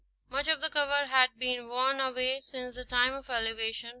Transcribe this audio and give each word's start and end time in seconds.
Much 0.31 0.47
of 0.47 0.61
the 0.61 0.69
cover 0.71 1.05
has 1.05 1.29
been 1.37 1.67
worn 1.67 1.99
away 1.99 2.41
since 2.43 2.73
the 2.75 2.83
time 2.83 3.13
of 3.13 3.29
elevation 3.29 3.89
(figs. 3.89 3.89